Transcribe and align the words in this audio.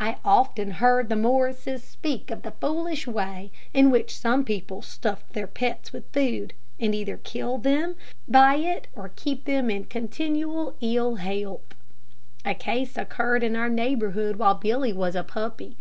I 0.00 0.16
often 0.24 0.72
heard 0.82 1.08
the 1.08 1.14
Morrises 1.14 1.84
speak 1.84 2.32
of 2.32 2.42
the 2.42 2.50
foolish 2.60 3.06
way 3.06 3.52
in 3.72 3.88
which 3.88 4.18
some 4.18 4.44
people 4.44 4.82
stuffed 4.82 5.32
their 5.32 5.46
pets 5.46 5.92
with 5.92 6.10
food, 6.12 6.54
and 6.80 6.92
either 6.92 7.18
kill 7.18 7.56
them 7.58 7.94
by 8.26 8.56
it 8.56 8.88
or 8.96 9.12
keep 9.14 9.44
them 9.44 9.70
in 9.70 9.84
continual 9.84 10.74
ill 10.80 11.14
health. 11.14 11.72
A 12.44 12.54
case 12.56 12.96
occurred 12.98 13.44
in 13.44 13.54
our 13.54 13.70
neighborhood 13.70 14.38
while 14.40 14.54
Billy 14.56 14.92
was 14.92 15.14
a 15.14 15.22
puppy. 15.22 15.76